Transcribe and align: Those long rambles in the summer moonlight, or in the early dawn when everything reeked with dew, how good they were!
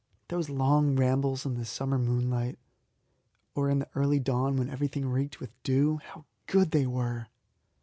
Those 0.29 0.49
long 0.49 0.95
rambles 0.95 1.45
in 1.45 1.53
the 1.53 1.63
summer 1.63 1.99
moonlight, 1.99 2.57
or 3.53 3.69
in 3.69 3.77
the 3.77 3.89
early 3.93 4.17
dawn 4.19 4.57
when 4.57 4.67
everything 4.67 5.05
reeked 5.07 5.39
with 5.39 5.51
dew, 5.61 5.97
how 6.03 6.25
good 6.47 6.71
they 6.71 6.87
were! 6.87 7.27